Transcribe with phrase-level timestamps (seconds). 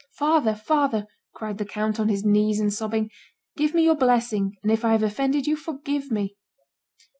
[0.15, 1.05] "Father, father,"
[1.35, 3.11] cried the count, on his knees and sobbing,
[3.55, 6.37] "give me your blessing; and if I have offended you, forgive me."